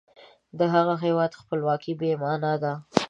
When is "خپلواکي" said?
1.41-1.93